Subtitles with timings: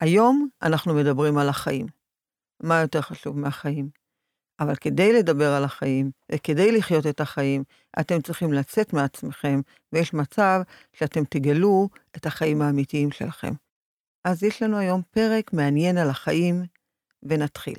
[0.00, 1.86] היום אנחנו מדברים על החיים.
[2.62, 3.88] מה יותר חשוב מהחיים?
[4.60, 7.64] אבל כדי לדבר על החיים, וכדי לחיות את החיים,
[8.00, 9.60] אתם צריכים לצאת מעצמכם,
[9.92, 10.60] ויש מצב
[10.92, 13.52] שאתם תגלו את החיים האמיתיים שלכם.
[14.24, 16.64] אז יש לנו היום פרק מעניין על החיים,
[17.22, 17.78] ונתחיל.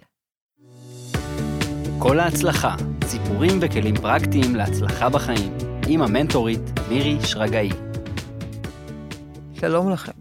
[2.00, 2.76] כל ההצלחה,
[3.06, 5.58] סיפורים וכלים פרקטיים להצלחה בחיים,
[5.88, 7.70] עם המנטורית מירי שרגאי.
[9.54, 10.12] שלום לכם.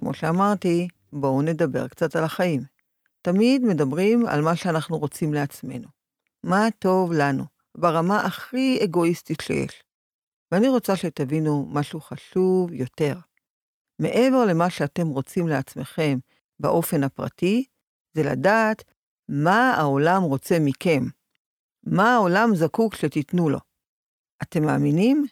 [0.00, 2.62] כמו שאמרתי, בואו נדבר קצת על החיים.
[3.22, 5.88] תמיד מדברים על מה שאנחנו רוצים לעצמנו.
[6.44, 7.44] מה טוב לנו,
[7.76, 9.82] ברמה הכי אגואיסטית שיש.
[10.52, 13.14] ואני רוצה שתבינו משהו חשוב יותר.
[13.98, 16.18] מעבר למה שאתם רוצים לעצמכם
[16.60, 17.64] באופן הפרטי,
[18.14, 18.84] זה לדעת
[19.28, 21.02] מה העולם רוצה מכם.
[21.86, 23.58] מה העולם זקוק שתיתנו לו.
[24.42, 25.26] אתם מאמינים?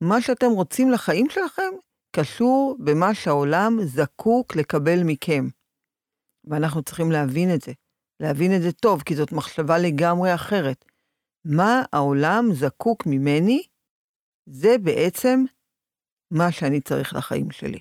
[0.00, 1.70] מה שאתם רוצים לחיים שלכם
[2.16, 5.44] קשור במה שהעולם זקוק לקבל מכם.
[6.44, 7.72] ואנחנו צריכים להבין את זה,
[8.20, 10.84] להבין את זה טוב, כי זאת מחשבה לגמרי אחרת.
[11.44, 13.62] מה העולם זקוק ממני,
[14.46, 15.44] זה בעצם
[16.30, 17.78] מה שאני צריך לחיים שלי.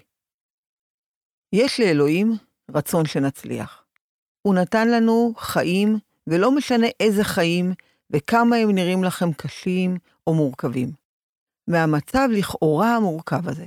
[1.56, 2.32] יש לאלוהים
[2.72, 3.86] רצון שנצליח.
[4.42, 7.74] הוא נתן לנו חיים, ולא משנה איזה חיים,
[8.10, 9.98] וכמה הם נראים לכם קשים
[10.28, 10.90] או מורכבים.
[11.68, 13.66] מהמצב לכאורה המורכב הזה,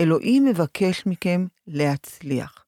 [0.00, 2.64] אלוהים מבקש מכם להצליח,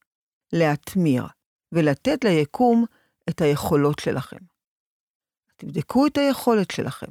[0.53, 1.27] להתמיר,
[1.73, 2.85] ולתת ליקום
[3.29, 4.39] את היכולות שלכם.
[5.57, 7.07] תבדקו את היכולת שלכם,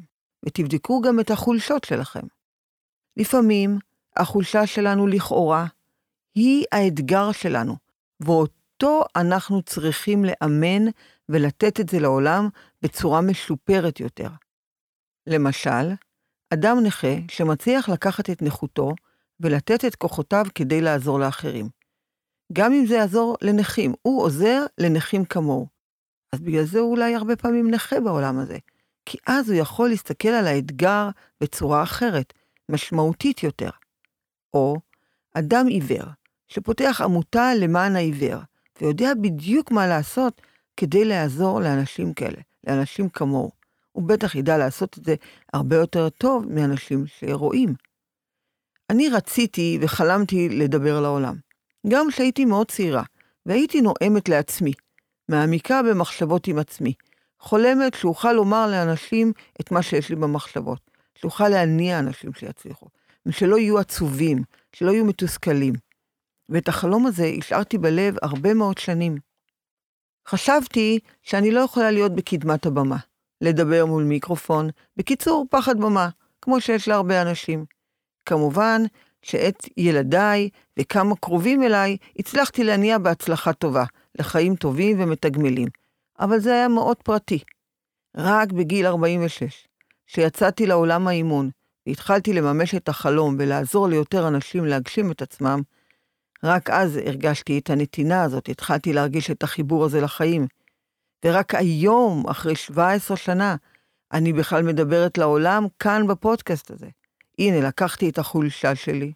[0.46, 2.28] ותבדקו גם את החולשות שלכם.
[3.18, 3.78] לפעמים
[4.16, 5.66] החולשה שלנו לכאורה
[6.36, 7.76] היא האתגר שלנו,
[8.20, 10.92] ואותו אנחנו צריכים לאמן
[11.30, 12.50] ולתת את זה לעולם
[12.82, 14.30] בצורה משופרת יותר.
[15.28, 15.94] למשל,
[16.54, 18.92] אדם נכה שמצליח לקחת את נכותו
[19.40, 21.70] ולתת את כוחותיו כדי לעזור לאחרים.
[22.54, 25.68] גם אם זה יעזור לנכים, הוא עוזר לנכים כמוהו.
[26.34, 28.58] אז בגלל זה הוא אולי הרבה פעמים נכה בעולם הזה,
[29.06, 31.10] כי אז הוא יכול להסתכל על האתגר
[31.42, 32.34] בצורה אחרת,
[32.70, 33.70] משמעותית יותר.
[34.54, 34.76] או
[35.34, 36.06] אדם עיוור,
[36.48, 38.40] שפותח עמותה למען העיוור,
[38.82, 40.42] ויודע בדיוק מה לעשות
[40.78, 43.52] כדי לעזור לאנשים כאלה, לאנשים כמוהו.
[43.92, 45.16] הוא בטח ידע לעשות את זה
[45.54, 47.74] הרבה יותר טוב מאנשים שרואים.
[48.90, 51.36] אני רציתי וחלמתי לדבר לעולם.
[51.88, 53.04] גם כשהייתי מאוד צעירה,
[53.46, 54.74] והייתי נואמת לעצמי,
[55.30, 56.94] מעמיקה במחשבות עם עצמי,
[57.40, 62.88] חולמת שאוכל לומר לאנשים את מה שיש לי במחשבות, שאוכל להניע אנשים שיצליחו,
[63.30, 64.44] שלא יהיו עצובים,
[64.74, 65.74] שלא יהיו מתוסכלים.
[66.50, 69.18] ואת החלום הזה השארתי בלב הרבה מאוד שנים.
[70.28, 72.98] חשבתי שאני לא יכולה להיות בקדמת הבמה,
[73.42, 76.10] לדבר מול מיקרופון, בקיצור, פחד במה,
[76.42, 77.66] כמו שיש להרבה אנשים.
[78.26, 78.82] כמובן
[79.22, 80.50] שאת ילדיי
[80.80, 83.84] וכמה קרובים אליי הצלחתי להניע בהצלחה טובה,
[84.20, 85.68] לחיים טובים ומתגמלים,
[86.20, 87.40] אבל זה היה מאוד פרטי.
[88.18, 89.68] רק בגיל 46,
[90.08, 91.50] כשיצאתי לעולם האימון
[91.88, 95.62] והתחלתי לממש את החלום ולעזור ליותר אנשים להגשים את עצמם,
[96.44, 100.48] רק אז הרגשתי את הנתינה הזאת, התחלתי להרגיש את החיבור הזה לחיים.
[101.26, 103.56] ורק היום, אחרי 17 שנה,
[104.14, 106.88] אני בכלל מדברת לעולם כאן בפודקאסט הזה.
[107.40, 109.14] הנה, לקחתי את החולשה שלי,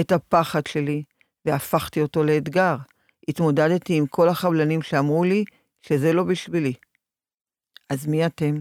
[0.00, 1.02] את הפחד שלי,
[1.44, 2.76] והפכתי אותו לאתגר.
[3.28, 5.44] התמודדתי עם כל החבלנים שאמרו לי
[5.82, 6.72] שזה לא בשבילי.
[7.90, 8.54] אז מי אתם?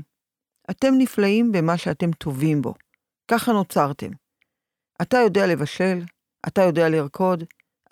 [0.69, 2.73] אתם נפלאים במה שאתם טובים בו.
[3.31, 4.09] ככה נוצרתם.
[5.01, 5.99] אתה יודע לבשל,
[6.47, 7.43] אתה יודע לרקוד,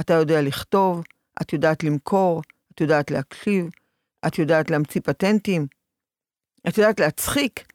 [0.01, 1.03] אתה יודע לכתוב,
[1.41, 2.41] את יודעת למכור,
[2.73, 3.65] את יודעת להקשיב,
[4.27, 5.67] את יודעת להמציא פטנטים,
[6.67, 7.71] את יודעת להצחיק.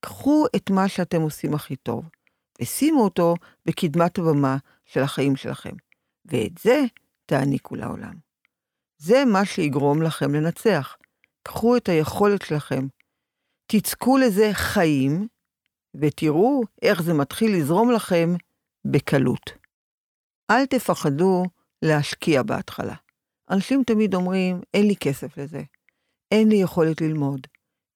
[0.00, 2.04] קחו את מה שאתם עושים הכי טוב,
[2.60, 3.34] ושימו אותו
[3.66, 5.74] בקדמת הבמה של החיים שלכם,
[6.24, 6.84] ואת זה
[7.26, 8.14] תעניקו לעולם.
[8.98, 10.96] זה מה שיגרום לכם לנצח.
[11.42, 12.86] קחו את היכולת שלכם,
[13.66, 15.28] תצקו לזה חיים,
[15.94, 18.34] ותראו איך זה מתחיל לזרום לכם
[18.84, 19.50] בקלות.
[20.50, 21.44] אל תפחדו
[21.82, 22.94] להשקיע בהתחלה.
[23.50, 25.62] אנשים תמיד אומרים, אין לי כסף לזה,
[26.30, 27.46] אין לי יכולת ללמוד,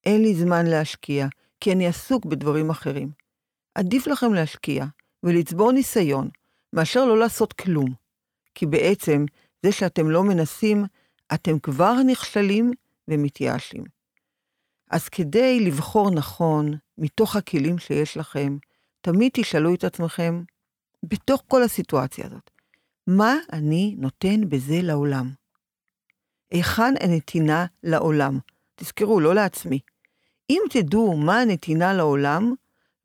[0.05, 1.27] אין לי זמן להשקיע,
[1.59, 3.11] כי אני עסוק בדברים אחרים.
[3.77, 4.85] עדיף לכם להשקיע
[5.23, 6.29] ולצבור ניסיון,
[6.73, 7.93] מאשר לא לעשות כלום.
[8.55, 9.25] כי בעצם,
[9.65, 10.85] זה שאתם לא מנסים,
[11.33, 12.71] אתם כבר נכשלים
[13.07, 13.83] ומתייאשים.
[14.89, 18.57] אז כדי לבחור נכון, מתוך הכלים שיש לכם,
[19.01, 20.43] תמיד תשאלו את עצמכם,
[21.03, 22.51] בתוך כל הסיטואציה הזאת,
[23.07, 25.31] מה אני נותן בזה לעולם?
[26.51, 28.39] היכן הנתינה לעולם?
[28.75, 29.79] תזכרו, לא לעצמי.
[30.49, 32.53] אם תדעו מה הנתינה לעולם,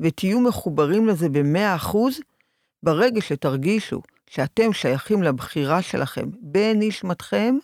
[0.02, 1.96] ותהיו מחוברים לזה ב-100%,
[2.82, 7.54] ברגע שתרגישו שאתם שייכים לבחירה שלכם בנשמתכם,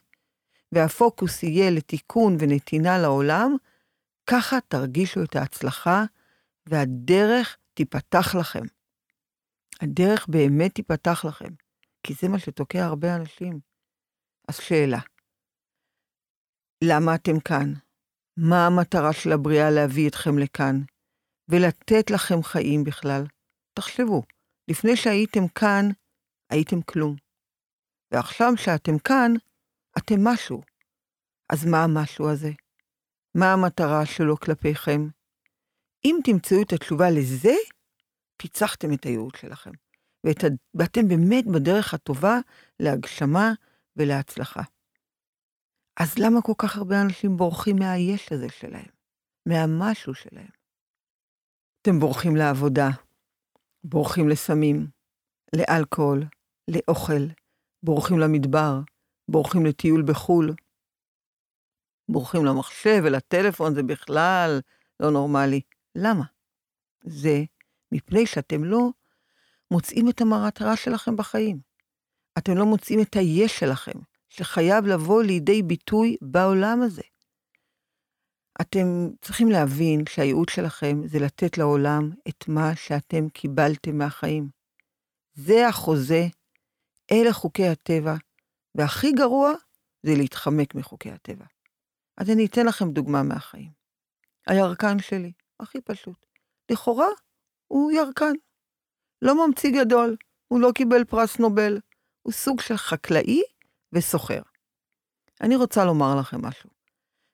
[0.73, 3.56] והפוקוס יהיה לתיקון ונתינה לעולם,
[4.26, 6.05] ככה תרגישו את ההצלחה,
[6.67, 8.62] והדרך תיפתח לכם.
[9.81, 11.49] הדרך באמת תיפתח לכם,
[12.02, 13.61] כי זה מה שתוקע הרבה אנשים.
[14.49, 14.99] אז שאלה,
[16.84, 17.73] למה אתם כאן?
[18.37, 20.81] מה המטרה של הבריאה להביא אתכם לכאן,
[21.49, 23.25] ולתת לכם חיים בכלל?
[23.75, 24.23] תחשבו,
[24.69, 25.85] לפני שהייתם כאן,
[26.50, 27.17] הייתם כלום.
[28.12, 29.33] ועכשיו שאתם כאן,
[29.99, 30.62] אתם משהו.
[31.53, 32.50] אז מה המשהו הזה?
[33.35, 35.09] מה המטרה שלו כלפיכם?
[36.05, 37.55] אם תמצאו את התשובה לזה,
[38.37, 39.71] פיצחתם את הייעוד שלכם,
[40.25, 40.44] ואת,
[40.75, 42.39] ואתם באמת בדרך הטובה
[42.81, 43.53] להגשמה
[43.97, 44.62] ולהצלחה.
[46.01, 48.91] אז למה כל כך הרבה אנשים בורחים מהיש הזה שלהם,
[49.47, 50.57] מהמשהו שלהם?
[51.88, 52.88] אתם בורחים לעבודה,
[53.85, 54.87] בורחים לסמים,
[55.56, 56.25] לאלכוהול,
[56.69, 57.26] לאוכל,
[57.82, 58.81] בורחים למדבר,
[59.29, 60.55] בורחים לטיול בחו"ל,
[62.08, 64.61] בורחים למחשב ולטלפון, זה בכלל
[65.00, 65.61] לא נורמלי.
[65.94, 66.25] למה?
[67.05, 67.43] זה
[67.93, 68.88] מפני שאתם לא
[69.70, 71.61] מוצאים את המטרה שלכם בחיים.
[72.38, 73.99] אתם לא מוצאים את היש שלכם,
[74.29, 77.02] שחייב לבוא לידי ביטוי בעולם הזה.
[78.60, 84.49] אתם צריכים להבין שהייעוד שלכם זה לתת לעולם את מה שאתם קיבלתם מהחיים.
[85.34, 86.26] זה החוזה,
[87.12, 88.14] אלה חוקי הטבע,
[88.75, 89.52] והכי גרוע
[90.02, 91.44] זה להתחמק מחוקי הטבע.
[92.16, 93.70] אז אני אתן לכם דוגמה מהחיים.
[94.46, 96.26] הירקן שלי, הכי פשוט.
[96.70, 97.08] לכאורה,
[97.66, 98.32] הוא ירקן.
[99.22, 100.16] לא ממציא גדול,
[100.49, 101.81] הוא לא קיבל פרס נובל,
[102.22, 103.43] הוא סוג של חקלאי
[103.93, 104.43] וסוחר.
[105.40, 106.78] אני רוצה לומר לכם משהו.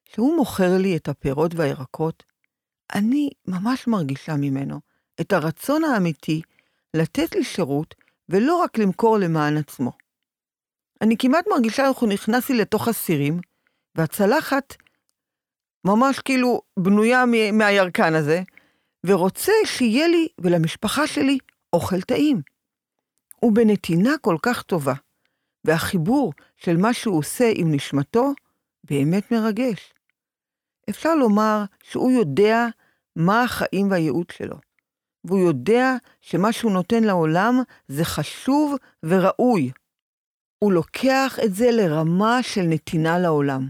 [0.04, 2.22] כשהוא מוכר לי את הפירות והירקות,
[2.94, 4.80] אני ממש מרגישה ממנו
[5.20, 6.42] את הרצון האמיתי
[6.94, 7.94] לתת לי שירות
[8.28, 9.92] ולא רק למכור למען עצמו.
[11.00, 13.40] אני כמעט מרגישה איך הוא נכנס לי לתוך הסירים,
[13.94, 14.74] והצלחת
[15.84, 18.42] ממש כאילו בנויה מהירקן הזה,
[19.06, 21.38] ורוצה שיהיה לי ולמשפחה שלי
[21.72, 22.42] אוכל טעים.
[23.40, 24.94] הוא בנתינה כל כך טובה,
[25.64, 28.32] והחיבור של מה שהוא עושה עם נשמתו
[28.84, 29.93] באמת מרגש.
[30.90, 32.66] אפשר לומר שהוא יודע
[33.16, 34.56] מה החיים והייעוד שלו,
[35.24, 39.70] והוא יודע שמה שהוא נותן לעולם זה חשוב וראוי.
[40.58, 43.68] הוא לוקח את זה לרמה של נתינה לעולם,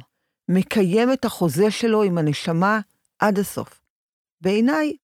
[0.49, 2.81] מקיים את החוזה שלו עם הנשמה
[3.19, 3.81] עד הסוף.
[4.41, 4.97] בעיניי,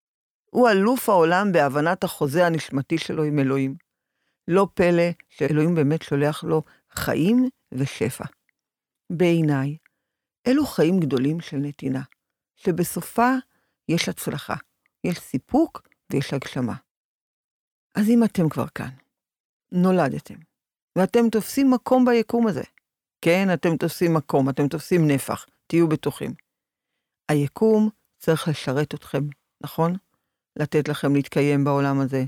[0.50, 3.74] הוא אלוף העולם בהבנת החוזה הנשמתי שלו עם אלוהים.
[4.48, 8.24] לא פלא שאלוהים באמת שולח לו חיים ושפע.
[9.10, 9.76] בעיניי,
[10.50, 12.02] אלו חיים גדולים של נתינה,
[12.56, 13.30] שבסופה
[13.88, 14.54] יש הצלחה,
[15.04, 16.74] יש סיפוק ויש הגשמה.
[17.94, 18.90] אז אם אתם כבר כאן,
[19.72, 20.34] נולדתם,
[20.98, 22.62] ואתם תופסים מקום ביקום הזה,
[23.24, 26.34] כן, אתם תופסים מקום, אתם תופסים נפח, תהיו בטוחים.
[27.28, 27.88] היקום
[28.18, 29.22] צריך לשרת אתכם,
[29.62, 29.96] נכון?
[30.56, 32.24] לתת לכם להתקיים בעולם הזה.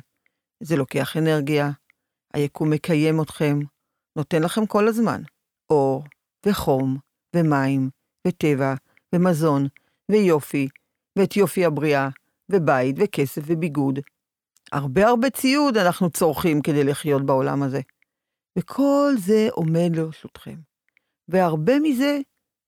[0.60, 1.70] זה לוקח אנרגיה,
[2.34, 3.58] היקום מקיים אתכם,
[4.16, 5.22] נותן לכם כל הזמן
[5.70, 6.04] אור,
[6.46, 6.98] וחום,
[7.36, 7.90] ומים,
[8.28, 8.74] וטבע,
[9.14, 9.66] ומזון,
[10.10, 10.68] ויופי,
[11.18, 12.08] ואת יופי הבריאה,
[12.48, 13.98] ובית, וכסף, וביגוד.
[14.72, 17.80] הרבה הרבה ציוד אנחנו צורכים כדי לחיות בעולם הזה.
[18.58, 20.56] וכל זה עומד לרשותכם.
[21.28, 22.18] והרבה מזה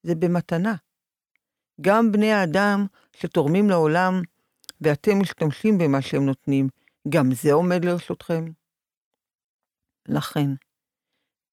[0.02, 0.74] זה במתנה.
[1.80, 4.22] גם בני האדם שתורמים לעולם,
[4.80, 6.68] ואתם משתמשים במה שהם נותנים,
[7.08, 8.44] גם זה עומד לרשותכם.
[10.08, 10.50] לכן,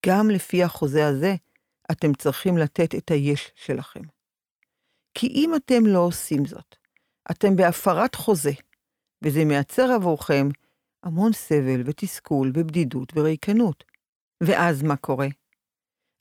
[0.06, 1.36] גם לפי החוזה הזה,
[1.92, 4.02] אתם צריכים לתת את היש שלכם.
[5.14, 6.76] כי אם אתם לא עושים זאת,
[7.32, 8.52] אתם בהפרת חוזה,
[9.24, 10.50] וזה מייצר עבורכם
[11.04, 13.84] המון סבל ותסכול ובדידות וריקנות.
[14.44, 15.28] ואז מה קורה?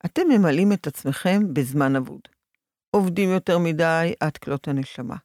[0.04, 2.20] אתם ממלאים את עצמכם בזמן אבוד.
[2.90, 5.16] עובדים יותר מדי עד כלות הנשמה.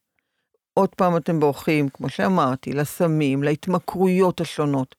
[0.74, 4.96] עוד פעם אתם בורחים, כמו שאמרתי, לסמים, להתמכרויות השונות.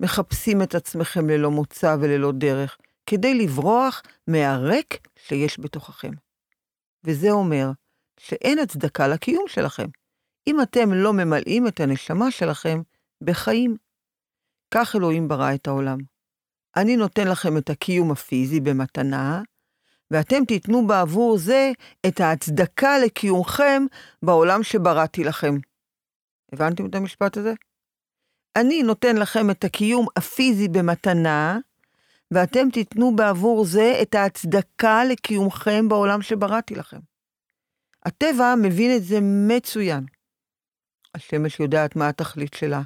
[0.00, 2.78] מחפשים את עצמכם ללא מוצא וללא דרך,
[3.10, 6.10] כדי לברוח מהריק שיש בתוככם.
[7.04, 7.70] וזה אומר
[8.20, 9.86] שאין הצדקה לקיום שלכם,
[10.46, 12.82] אם אתם לא ממלאים את הנשמה שלכם
[13.24, 13.76] בחיים.
[14.74, 15.98] כך אלוהים ברא את העולם.
[16.76, 19.42] אני נותן לכם את הקיום הפיזי במתנה,
[20.10, 21.72] ואתם תיתנו בעבור זה
[22.06, 23.82] את ההצדקה לקיומכם
[24.22, 25.54] בעולם שבראתי לכם.
[26.52, 27.52] הבנתם את המשפט הזה?
[28.56, 31.58] אני נותן לכם את הקיום הפיזי במתנה,
[32.30, 36.98] ואתם תיתנו בעבור זה את ההצדקה לקיומכם בעולם שבראתי לכם.
[38.04, 40.04] הטבע מבין את זה מצוין.
[41.14, 42.82] השמש יודעת מה התכלית שלה,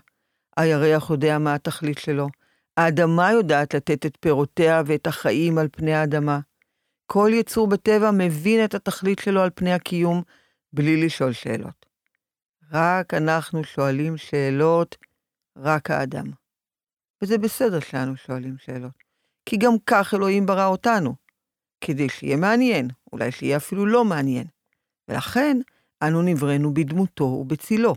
[0.56, 2.28] הירח יודע מה התכלית שלו,
[2.76, 6.40] האדמה יודעת לתת את פירותיה ואת החיים על פני האדמה.
[7.06, 10.22] כל יצור בטבע מבין את התכלית שלו על פני הקיום,
[10.72, 11.87] בלי לשאול שאלות.
[12.72, 14.96] רק אנחנו שואלים שאלות,
[15.56, 16.26] רק האדם.
[17.22, 19.01] וזה בסדר שאנו שואלים שאלות,
[19.46, 21.14] כי גם כך אלוהים ברא אותנו,
[21.80, 24.46] כדי שיהיה מעניין, אולי שיהיה אפילו לא מעניין.
[25.08, 25.56] ולכן
[26.02, 27.94] אנו נבראנו בדמותו ובצילו.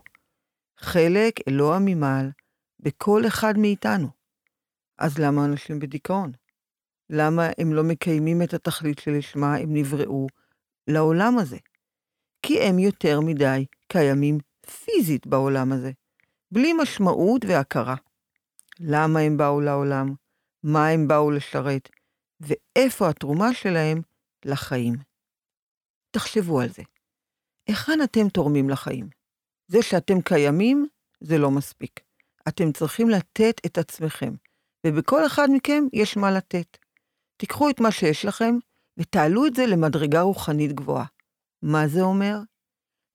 [0.77, 2.31] חלק אלוה ממעל
[2.79, 4.07] בכל אחד מאיתנו.
[4.97, 6.31] אז למה אנשים בדיכאון?
[7.09, 10.27] למה הם לא מקיימים את התכלית שלשמה הם נבראו
[10.87, 11.57] לעולם הזה?
[12.41, 14.37] כי הם יותר מדי קיימים
[14.85, 15.91] פיזית בעולם הזה,
[16.51, 17.95] בלי משמעות והכרה.
[18.79, 20.13] למה הם באו לעולם?
[20.65, 21.89] מה הם באו לשרת?
[22.39, 24.01] ואיפה התרומה שלהם
[24.45, 24.95] לחיים?
[26.12, 26.84] תחשבו על זה.
[27.67, 29.10] היכן אתם תורמים לחיים?
[29.67, 30.88] זה שאתם קיימים,
[31.22, 32.00] זה לא מספיק.
[32.48, 34.34] אתם צריכים לתת את עצמכם,
[34.88, 36.77] ובכל אחד מכם יש מה לתת.
[37.38, 38.55] תיקחו את מה שיש לכם
[38.98, 41.05] ותעלו את זה למדרגה רוחנית גבוהה.
[41.62, 42.38] מה זה אומר?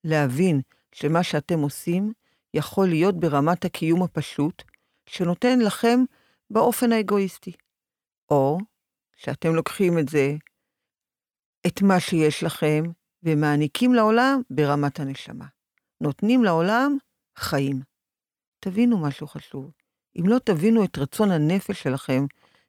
[0.05, 0.61] להבין
[0.93, 2.13] שמה שאתם עושים
[2.55, 4.63] יכול להיות ברמת הקיום הפשוט,
[5.07, 6.01] שנותן לכם
[6.51, 7.53] באופן האגואיסטי.
[8.31, 8.59] או
[9.17, 10.35] שאתם לוקחים את זה,
[11.67, 12.83] את מה שיש לכם,
[13.23, 15.47] ומעניקים לעולם ברמת הנשמה.
[16.01, 16.97] נותנים לעולם
[17.39, 17.81] חיים.
[18.61, 19.71] תבינו משהו חשוב.
[20.17, 22.27] אם לא תבינו את רצון הנפש שלכם,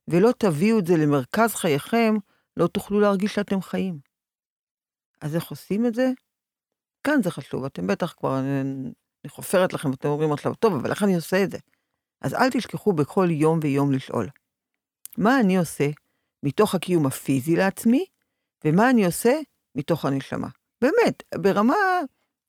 [0.07, 2.13] ולא תביאו את זה למרכז חייכם,
[2.57, 3.99] לא תוכלו להרגיש שאתם חיים.
[5.21, 6.11] אז איך עושים את זה?
[7.03, 11.03] כאן זה חשוב, אתם בטח כבר, אני חופרת לכם, ואתם אומרים עכשיו, טוב, אבל איך
[11.03, 11.57] אני עושה את זה?
[12.21, 14.29] אז אל תשכחו בכל יום ויום לשאול.
[15.17, 15.89] מה אני עושה
[16.43, 18.05] מתוך הקיום הפיזי לעצמי,
[18.65, 19.39] ומה אני עושה
[19.75, 20.47] מתוך הנשמה.
[20.81, 21.75] באמת, ברמה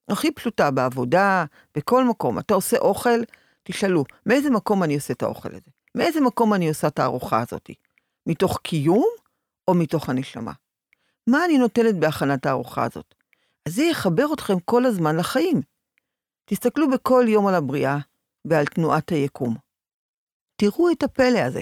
[0.08, 1.44] הכי פשוטה, בעבודה,
[1.76, 2.38] בכל מקום.
[2.38, 3.20] אתה עושה אוכל,
[3.62, 5.70] תשאלו, מאיזה מקום אני עושה את האוכל הזה?
[5.94, 7.70] מאיזה מקום אני עושה את הארוחה הזאת?
[8.26, 9.08] מתוך קיום
[9.68, 10.52] או מתוך הנשמה?
[11.26, 13.14] מה אני נותנת בהכנת הארוחה הזאת?
[13.66, 15.60] אז זה יחבר אתכם כל הזמן לחיים.
[16.44, 17.98] תסתכלו בכל יום על הבריאה
[18.44, 19.56] ועל תנועת היקום.
[20.56, 21.60] תראו את הפלא הזה.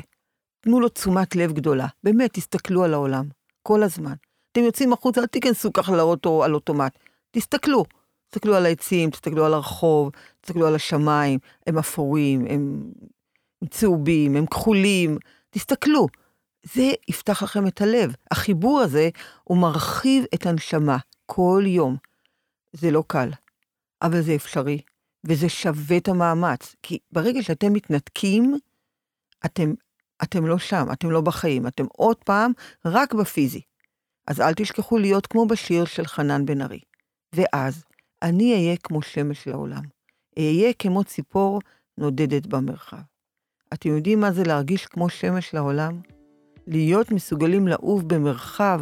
[0.61, 1.87] תנו לו תשומת לב גדולה.
[2.05, 3.29] באמת, תסתכלו על העולם,
[3.63, 4.15] כל הזמן.
[4.53, 6.99] אתם יוצאים החוצה, אל תיכנסו ככה לאוטו על אוטומט.
[7.31, 7.85] תסתכלו.
[8.29, 10.11] תסתכלו על העצים, תסתכלו על הרחוב,
[10.41, 12.93] תסתכלו על השמיים, הם אפורים, הם,
[13.63, 15.19] הם צהובים, הם כחולים.
[15.51, 16.07] תסתכלו.
[16.63, 18.15] זה יפתח לכם את הלב.
[18.31, 19.09] החיבור הזה,
[19.45, 20.97] הוא מרחיב את הנשמה
[21.27, 21.97] כל יום.
[22.73, 23.31] זה לא קל,
[24.03, 24.81] אבל זה אפשרי,
[25.25, 26.77] וזה שווה את המאמץ.
[26.83, 28.55] כי ברגע שאתם מתנתקים,
[29.45, 29.73] אתם,
[30.23, 32.53] אתם לא שם, אתם לא בחיים, אתם עוד פעם
[32.85, 33.61] רק בפיזי.
[34.27, 36.81] אז אל תשכחו להיות כמו בשיר של חנן בן ארי.
[37.33, 37.85] ואז
[38.23, 39.83] אני אהיה כמו שמש לעולם.
[40.39, 41.61] אהיה כמו ציפור
[41.99, 43.01] נודדת במרחב.
[43.75, 46.01] אתם יודעים מה זה להרגיש כמו שמש לעולם?
[46.67, 48.81] להיות מסוגלים לעוף במרחב,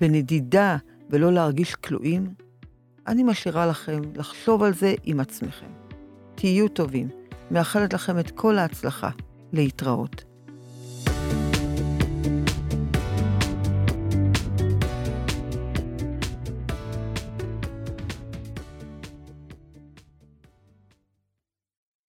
[0.00, 0.76] בנדידה,
[1.10, 2.34] ולא להרגיש כלואים?
[3.06, 5.66] אני משאירה לכם לחשוב על זה עם עצמכם.
[6.34, 7.08] תהיו טובים.
[7.50, 9.10] מאחלת לכם את כל ההצלחה.
[9.52, 10.24] להתראות.